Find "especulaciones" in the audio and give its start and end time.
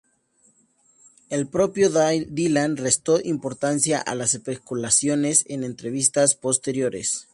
4.33-5.45